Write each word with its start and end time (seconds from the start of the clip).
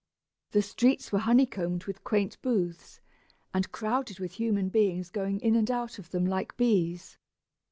The 0.49 0.63
streets 0.63 1.11
were 1.11 1.19
honeycombed 1.19 1.83
with 1.83 2.03
quaint 2.03 2.41
booths, 2.41 3.01
and 3.53 3.71
crowded 3.71 4.17
with 4.19 4.31
human 4.31 4.69
beings 4.69 5.11
going 5.11 5.39
in 5.41 5.55
and 5.55 5.69
out 5.69 5.99
of 5.99 6.09
them 6.09 6.25
like 6.25 6.57
bees. 6.57 7.19